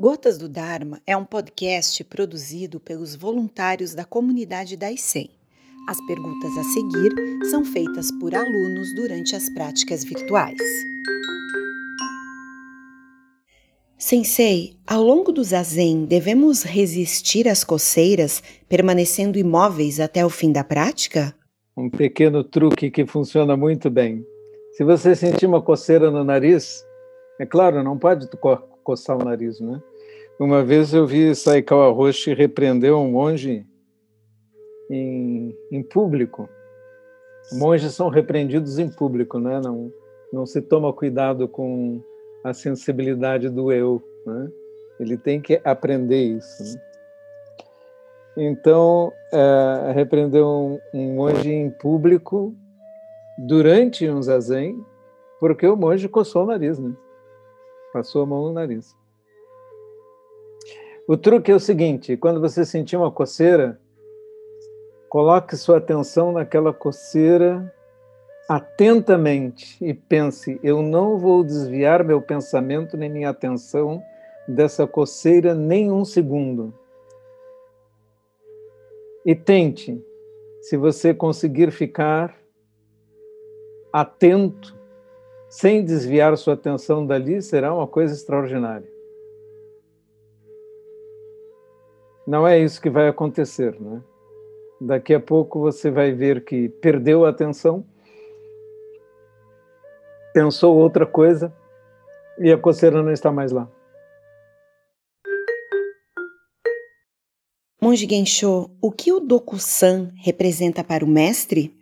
[0.00, 5.28] Gotas do Dharma é um podcast produzido pelos voluntários da comunidade da ICEM.
[5.88, 7.12] As perguntas a seguir
[7.50, 10.56] são feitas por alunos durante as práticas virtuais.
[13.98, 20.62] Sensei, ao longo do zazen, devemos resistir às coceiras, permanecendo imóveis até o fim da
[20.62, 21.34] prática?
[21.76, 24.24] Um pequeno truque que funciona muito bem.
[24.76, 26.84] Se você sentir uma coceira no nariz,
[27.40, 28.28] é claro, não pode
[28.84, 29.82] coçar o nariz, né?
[30.38, 33.66] Uma vez eu vi Saikawa Roshi repreender um monge
[34.88, 36.48] em, em público.
[37.54, 39.60] Monges são repreendidos em público, né?
[39.60, 39.92] Não,
[40.32, 42.00] não se toma cuidado com
[42.44, 44.48] a sensibilidade do eu, né?
[45.00, 46.62] Ele tem que aprender isso.
[46.62, 46.82] Né?
[48.36, 52.54] Então, é, repreendeu um, um monge em público
[53.38, 54.84] durante um zazen,
[55.40, 56.94] porque o monge coçou o nariz, né?
[57.92, 58.96] Passou a mão no nariz.
[61.08, 63.80] O truque é o seguinte: quando você sentir uma coceira,
[65.08, 67.74] coloque sua atenção naquela coceira
[68.46, 74.02] atentamente e pense: eu não vou desviar meu pensamento nem minha atenção
[74.46, 76.74] dessa coceira nem um segundo.
[79.24, 79.98] E tente,
[80.60, 82.38] se você conseguir ficar
[83.90, 84.76] atento,
[85.48, 88.97] sem desviar sua atenção dali, será uma coisa extraordinária.
[92.28, 94.02] Não é isso que vai acontecer, né?
[94.78, 97.82] Daqui a pouco você vai ver que perdeu a atenção,
[100.34, 101.50] pensou outra coisa
[102.38, 103.66] e a coceira não está mais lá.
[107.80, 111.74] Monge Gensho, o que o Doku-san representa para o mestre?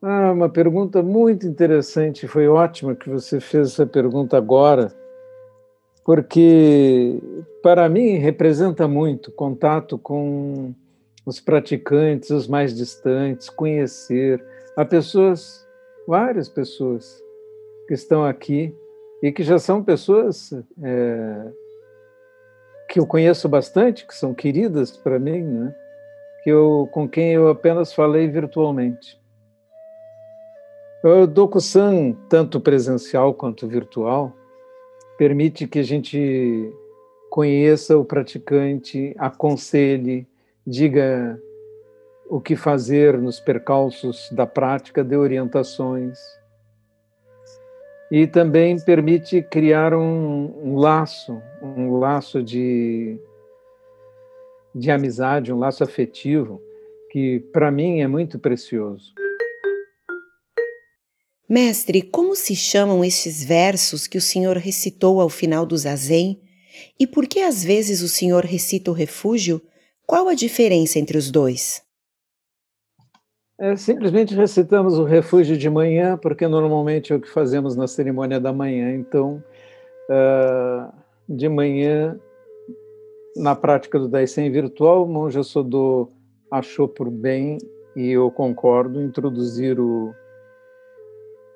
[0.00, 2.26] Ah, uma pergunta muito interessante.
[2.26, 4.90] Foi ótimo que você fez essa pergunta agora,
[6.04, 7.18] porque
[7.62, 10.74] para mim representa muito contato com
[11.26, 14.42] os praticantes, os mais distantes, conhecer.
[14.76, 15.66] Há pessoas,
[16.06, 17.22] várias pessoas,
[17.86, 18.74] que estão aqui
[19.22, 20.52] e que já são pessoas
[20.82, 21.52] é,
[22.88, 25.74] que eu conheço bastante, que são queridas para mim, né?
[26.42, 29.20] que eu, com quem eu apenas falei virtualmente.
[31.02, 34.34] O Doku-san, tanto presencial quanto virtual,
[35.20, 36.72] permite que a gente
[37.28, 40.26] conheça o praticante, aconselhe,
[40.66, 41.38] diga
[42.26, 46.18] o que fazer nos percalços da prática, dê orientações.
[48.10, 53.20] E também permite criar um, um laço, um laço de,
[54.74, 56.62] de amizade, um laço afetivo,
[57.10, 59.12] que para mim é muito precioso.
[61.50, 66.40] Mestre, como se chamam estes versos que o senhor recitou ao final do zazen?
[66.96, 69.60] E por que às vezes o senhor recita o refúgio?
[70.06, 71.82] Qual a diferença entre os dois?
[73.58, 78.38] É, simplesmente recitamos o refúgio de manhã, porque normalmente é o que fazemos na cerimônia
[78.38, 78.94] da manhã.
[78.94, 79.42] Então,
[80.08, 80.92] uh,
[81.28, 82.16] de manhã,
[83.36, 86.12] na prática do Daisen virtual, monge Sodô
[86.48, 87.58] achou por bem,
[87.96, 90.14] e eu concordo, introduzir o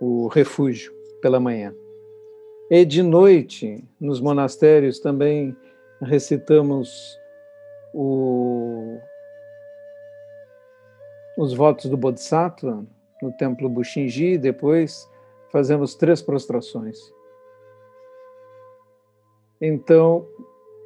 [0.00, 1.74] o refúgio pela manhã.
[2.70, 5.56] E de noite, nos monastérios, também
[6.00, 7.18] recitamos
[7.92, 8.98] o,
[11.38, 12.84] os votos do Bodhisattva
[13.22, 15.08] no templo Bushinji, depois
[15.50, 16.98] fazemos três prostrações.
[19.60, 20.26] Então,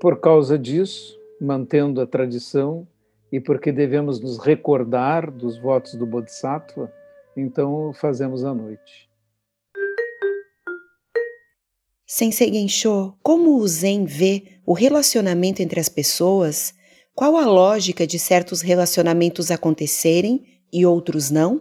[0.01, 2.87] por causa disso, mantendo a tradição
[3.33, 6.93] e porque devemos nos recordar dos votos do Bodhisattva,
[7.41, 9.09] então fazemos à noite.
[12.07, 16.75] Sensei Gensho, como o Zen vê o relacionamento entre as pessoas?
[17.15, 21.61] Qual a lógica de certos relacionamentos acontecerem e outros não?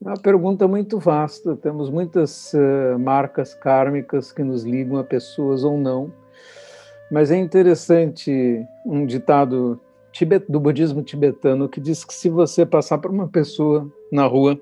[0.00, 1.54] Uma pergunta muito vasta.
[1.54, 6.12] Temos muitas uh, marcas kármicas que nos ligam a pessoas ou não.
[7.12, 9.80] Mas é interessante um ditado
[10.48, 14.60] do budismo tibetano que diz que se você passar por uma pessoa na rua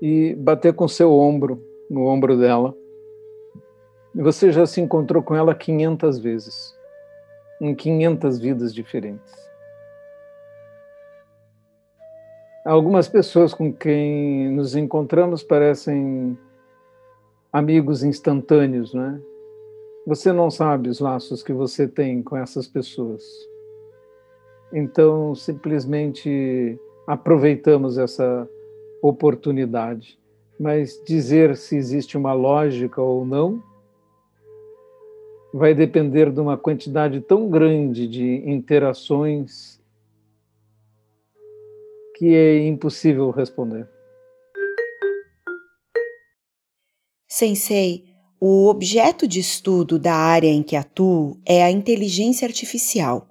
[0.00, 2.74] e bater com seu ombro no ombro dela.
[4.14, 6.74] Você já se encontrou com ela 500 vezes,
[7.60, 9.48] em 500 vidas diferentes.
[12.64, 16.36] Algumas pessoas com quem nos encontramos parecem
[17.52, 19.20] amigos instantâneos, não é?
[20.06, 23.22] Você não sabe os laços que você tem com essas pessoas.
[24.72, 28.48] Então, simplesmente aproveitamos essa
[29.02, 30.18] oportunidade.
[30.58, 33.62] Mas dizer se existe uma lógica ou não
[35.52, 39.80] vai depender de uma quantidade tão grande de interações
[42.16, 43.88] que é impossível responder.
[47.26, 48.04] Sensei,
[48.40, 53.28] o objeto de estudo da área em que atuo é a inteligência artificial,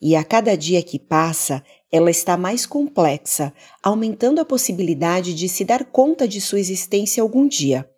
[0.00, 1.64] e a cada dia que passa,
[1.94, 7.46] ela está mais complexa, aumentando a possibilidade de se dar conta de sua existência algum
[7.46, 7.88] dia.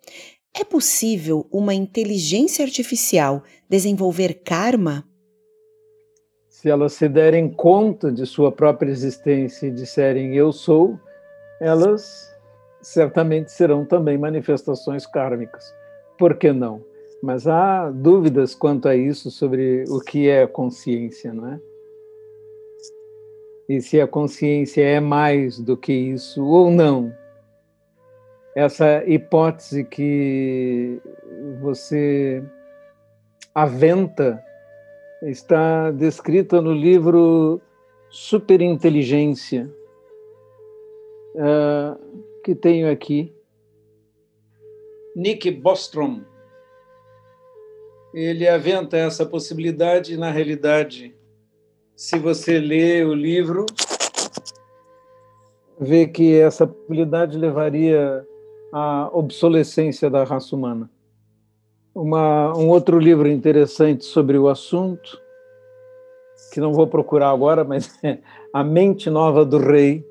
[0.55, 5.03] É possível uma inteligência artificial desenvolver karma?
[6.47, 10.99] Se elas se derem conta de sua própria existência e disserem eu sou,
[11.59, 12.31] elas
[12.79, 15.73] certamente serão também manifestações kármicas.
[16.19, 16.85] Por que não?
[17.23, 21.59] Mas há dúvidas quanto a isso sobre o que é consciência, não é?
[23.67, 27.13] E se a consciência é mais do que isso ou não
[28.57, 30.99] essa hipótese que
[31.61, 32.43] você
[33.53, 34.43] aventa
[35.21, 37.61] está descrita no livro
[38.09, 39.71] Superinteligência,
[41.35, 43.31] uh, que tenho aqui.
[45.15, 46.21] Nick Bostrom.
[48.11, 51.15] Ele aventa essa possibilidade, na realidade,
[51.97, 53.65] se você lê o livro,
[55.79, 58.23] vê que essa possibilidade levaria
[58.71, 60.87] a obsolescência da raça humana.
[61.95, 65.19] Uma, um outro livro interessante sobre o assunto,
[66.53, 68.19] que não vou procurar agora, mas é
[68.53, 70.05] A Mente Nova do Rei,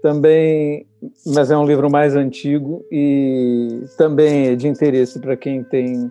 [0.00, 0.86] também,
[1.26, 6.06] mas é um livro mais antigo e também é de interesse para quem tem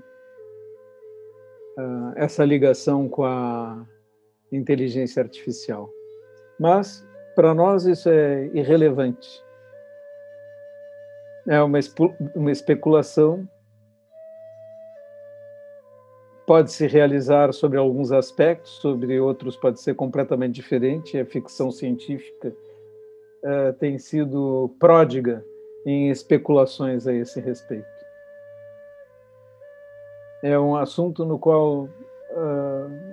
[1.77, 3.85] uh, essa ligação com a
[4.51, 5.89] inteligência artificial.
[6.59, 7.05] Mas,
[7.35, 9.45] para nós, isso é irrelevante
[11.47, 11.79] é uma,
[12.35, 13.47] uma especulação.
[16.45, 21.17] Pode se realizar sobre alguns aspectos, sobre outros pode ser completamente diferente.
[21.17, 25.43] A ficção científica uh, tem sido pródiga
[25.85, 27.85] em especulações a esse respeito.
[30.43, 33.04] É um assunto no qual uh,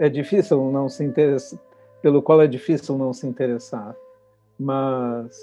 [0.00, 1.60] é difícil não se interessar,
[2.00, 3.94] pelo qual é difícil não se interessar,
[4.58, 5.38] mas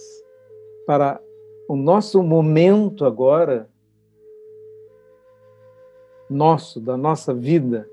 [0.86, 1.22] para
[1.70, 3.70] o nosso momento agora,
[6.28, 7.88] nosso, da nossa vida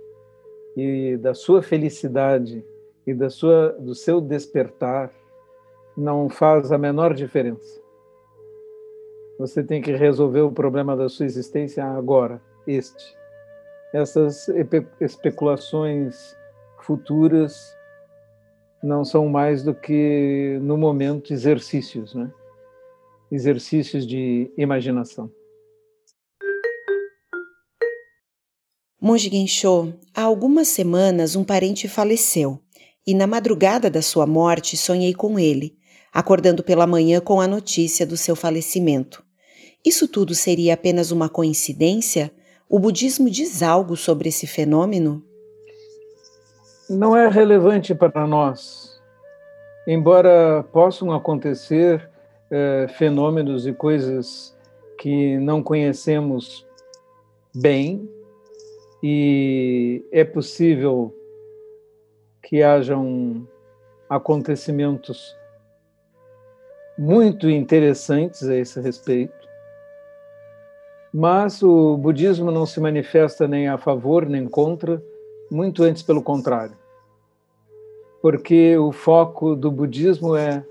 [0.75, 2.64] e da sua felicidade
[3.06, 5.12] e da sua, do seu despertar,
[5.94, 7.78] não faz a menor diferença.
[9.38, 13.14] Você tem que resolver o problema da sua existência agora, este.
[13.93, 14.49] Essas
[14.99, 16.34] especulações
[16.84, 17.75] futuras
[18.82, 22.31] não são mais do que, no momento, exercícios, né?
[23.32, 25.31] exercícios de imaginação.
[29.00, 32.60] Monge Gensho, há algumas semanas um parente faleceu
[33.06, 35.76] e na madrugada da sua morte sonhei com ele,
[36.12, 39.25] acordando pela manhã com a notícia do seu falecimento.
[39.84, 42.32] Isso tudo seria apenas uma coincidência?
[42.69, 45.22] O budismo diz algo sobre esse fenômeno?
[46.88, 49.00] Não é relevante para nós.
[49.86, 52.08] Embora possam acontecer
[52.50, 54.56] é, fenômenos e coisas
[54.98, 56.66] que não conhecemos
[57.54, 58.08] bem,
[59.02, 61.14] e é possível
[62.42, 63.47] que hajam
[64.09, 65.37] acontecimentos
[66.97, 69.49] muito interessantes a esse respeito.
[71.12, 75.02] Mas o budismo não se manifesta nem a favor nem contra,
[75.50, 76.76] muito antes pelo contrário.
[78.20, 80.64] Porque o foco do budismo é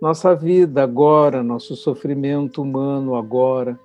[0.00, 3.78] nossa vida agora, nosso sofrimento humano agora.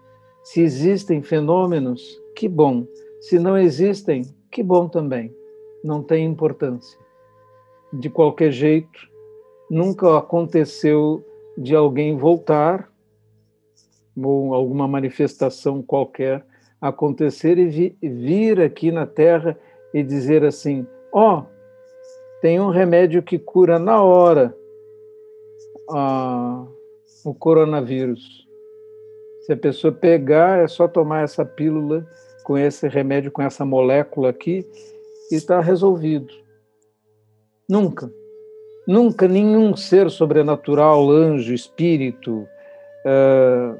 [0.43, 2.85] Se existem fenômenos, que bom.
[3.19, 5.35] Se não existem, que bom também.
[5.83, 6.97] Não tem importância.
[7.91, 9.09] De qualquer jeito,
[9.69, 11.23] nunca aconteceu
[11.57, 12.89] de alguém voltar
[14.15, 16.45] ou alguma manifestação qualquer
[16.79, 19.57] acontecer e vir aqui na Terra
[19.95, 21.43] e dizer assim: ó, oh,
[22.41, 24.53] tem um remédio que cura na hora
[25.89, 26.65] a,
[27.23, 28.45] o coronavírus.
[29.45, 32.05] Se a pessoa pegar, é só tomar essa pílula
[32.43, 34.67] com esse remédio, com essa molécula aqui,
[35.31, 36.33] e está resolvido.
[37.69, 38.11] Nunca.
[38.85, 42.47] Nunca nenhum ser sobrenatural, anjo, espírito,
[43.05, 43.79] uh,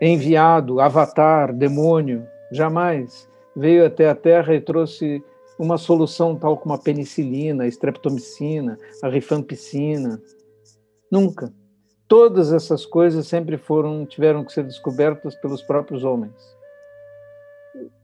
[0.00, 3.26] enviado, avatar, demônio, jamais
[3.56, 5.24] veio até a Terra e trouxe
[5.58, 10.20] uma solução tal como a penicilina, a streptomicina, a rifampicina.
[11.10, 11.52] Nunca.
[12.06, 16.34] Todas essas coisas sempre foram tiveram que ser descobertas pelos próprios homens.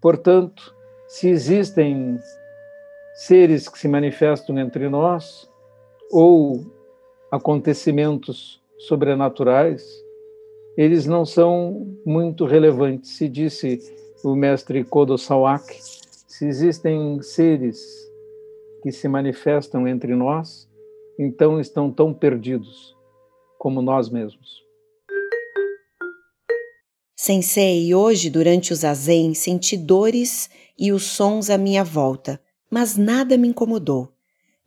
[0.00, 0.74] Portanto,
[1.06, 2.18] se existem
[3.14, 5.48] seres que se manifestam entre nós
[6.10, 6.64] ou
[7.30, 9.84] acontecimentos sobrenaturais,
[10.76, 13.10] eles não são muito relevantes.
[13.16, 13.78] Se disse
[14.24, 15.78] o mestre Kodo Sawaki,
[16.26, 17.80] se existem seres
[18.82, 20.68] que se manifestam entre nós,
[21.18, 22.96] então estão tão perdidos
[23.58, 24.62] como nós mesmos.
[27.14, 33.36] Sensei, hoje, durante o zazen, senti dores e os sons à minha volta, mas nada
[33.36, 34.12] me incomodou.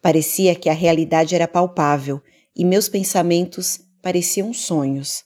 [0.01, 2.21] Parecia que a realidade era palpável
[2.55, 5.25] e meus pensamentos pareciam sonhos.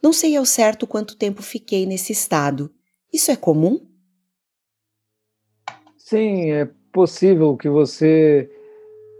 [0.00, 2.70] Não sei ao certo quanto tempo fiquei nesse estado.
[3.12, 3.80] Isso é comum?
[5.96, 8.50] Sim, é possível que você,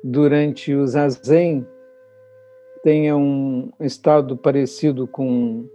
[0.05, 1.67] durante o zazen,
[2.83, 5.69] tenha um estado parecido com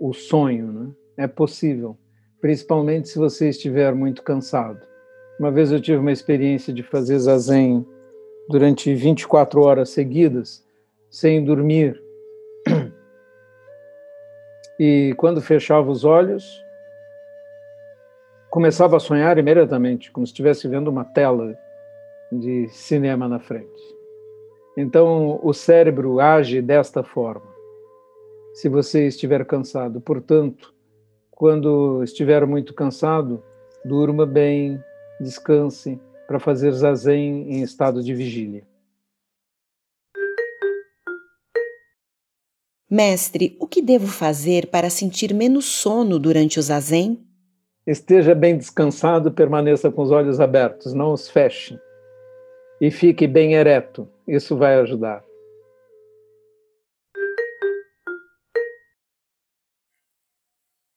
[0.00, 0.90] o sonho, né?
[1.16, 1.96] É possível,
[2.40, 4.86] principalmente se você estiver muito cansado.
[5.40, 7.86] Uma vez eu tive uma experiência de fazer zazen
[8.48, 10.64] durante 24 horas seguidas,
[11.10, 12.00] sem dormir.
[14.80, 16.44] E quando fechava os olhos,
[18.58, 21.56] começava a sonhar imediatamente, como se estivesse vendo uma tela
[22.32, 23.96] de cinema na frente.
[24.76, 27.46] Então, o cérebro age desta forma
[28.54, 30.00] se você estiver cansado.
[30.00, 30.74] Portanto,
[31.30, 33.40] quando estiver muito cansado,
[33.84, 34.82] durma bem,
[35.20, 35.96] descanse
[36.26, 38.66] para fazer zazen em estado de vigília.
[42.90, 47.27] Mestre, o que devo fazer para sentir menos sono durante o zazen?
[47.88, 51.80] Esteja bem descansado, permaneça com os olhos abertos, não os feche.
[52.78, 55.24] E fique bem ereto, isso vai ajudar.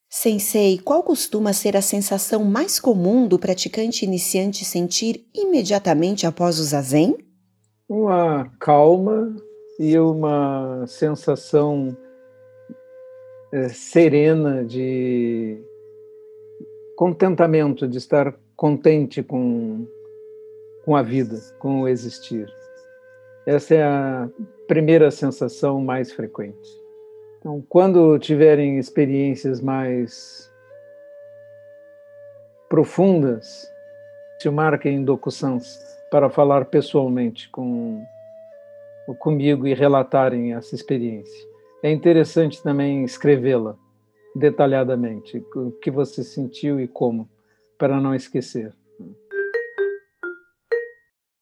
[0.09, 6.63] Sensei, qual costuma ser a sensação mais comum do praticante iniciante sentir imediatamente após o
[6.65, 7.17] zazen?
[7.87, 9.33] Uma calma
[9.79, 11.95] e uma sensação
[13.53, 15.70] é, serena de
[16.95, 19.87] contentamento, de estar contente com,
[20.85, 22.47] com a vida, com o existir.
[23.45, 24.29] Essa é a
[24.67, 26.69] primeira sensação mais frequente.
[27.39, 30.51] Então, quando tiverem experiências mais
[32.69, 33.67] profundas,
[34.39, 35.79] se marquem em DocuSans
[36.11, 38.03] para falar pessoalmente com
[39.19, 41.47] comigo e relatarem essa experiência.
[41.83, 43.75] É interessante também escrevê-la
[44.35, 47.29] detalhadamente, o que você sentiu e como,
[47.77, 48.73] para não esquecer.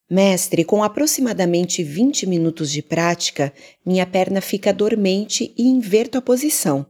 [0.10, 3.54] Mestre, com aproximadamente 20 minutos de prática,
[3.86, 6.84] minha perna fica dormente e inverto a posição.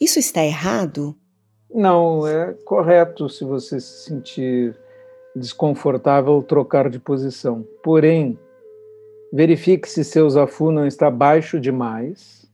[0.00, 1.16] Isso está errado?
[1.72, 4.76] Não, é correto se você se sentir
[5.34, 7.66] desconfortável trocar de posição.
[7.82, 8.38] Porém,
[9.32, 12.49] verifique se seu zafu não está baixo demais.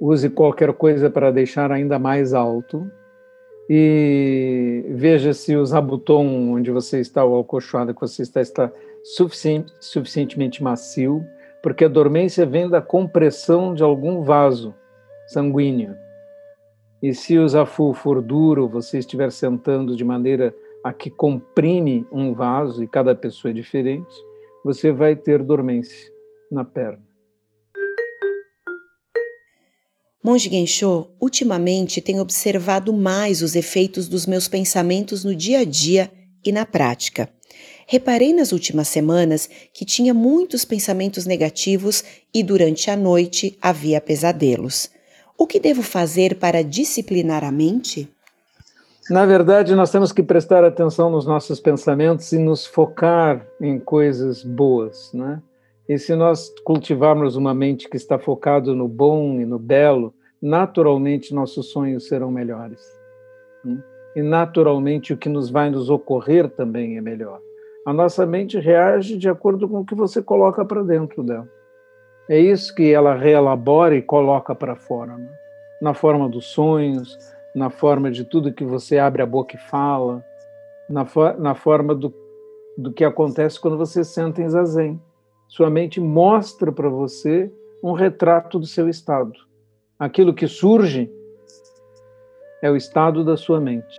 [0.00, 2.90] Use qualquer coisa para deixar ainda mais alto.
[3.68, 9.72] E veja se o zabuton onde você está, o alcochoado que você está, está suficiente,
[9.80, 11.24] suficientemente macio,
[11.62, 14.74] porque a dormência vem da compressão de algum vaso
[15.26, 15.94] sanguíneo.
[17.02, 22.32] E se o zafu for duro, você estiver sentando de maneira a que comprime um
[22.32, 24.14] vaso, e cada pessoa é diferente,
[24.64, 26.10] você vai ter dormência
[26.50, 27.07] na perna.
[30.22, 36.10] Monge Gensho, ultimamente tenho observado mais os efeitos dos meus pensamentos no dia a dia
[36.44, 37.28] e na prática.
[37.86, 44.90] Reparei nas últimas semanas que tinha muitos pensamentos negativos e durante a noite havia pesadelos.
[45.38, 48.08] O que devo fazer para disciplinar a mente?
[49.08, 54.42] Na verdade, nós temos que prestar atenção nos nossos pensamentos e nos focar em coisas
[54.42, 55.40] boas, né?
[55.88, 61.34] E se nós cultivarmos uma mente que está focada no bom e no belo, naturalmente
[61.34, 62.82] nossos sonhos serão melhores.
[63.64, 63.82] Né?
[64.14, 67.40] E naturalmente o que nos vai nos ocorrer também é melhor.
[67.86, 71.48] A nossa mente reage de acordo com o que você coloca para dentro dela.
[72.28, 75.30] É isso que ela reelabora e coloca para fora, né?
[75.80, 77.16] na forma dos sonhos,
[77.54, 80.22] na forma de tudo que você abre a boca e fala,
[80.88, 81.06] na,
[81.38, 82.12] na forma do,
[82.76, 85.00] do que acontece quando você senta em zazen.
[85.48, 87.50] Sua mente mostra para você
[87.82, 89.32] um retrato do seu estado.
[89.98, 91.10] Aquilo que surge
[92.62, 93.98] é o estado da sua mente.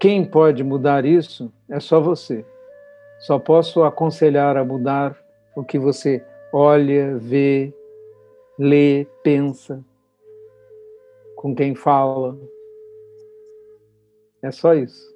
[0.00, 2.44] Quem pode mudar isso é só você.
[3.20, 5.16] Só posso aconselhar a mudar
[5.54, 7.72] o que você olha, vê,
[8.58, 9.82] lê, pensa,
[11.36, 12.36] com quem fala.
[14.42, 15.11] É só isso.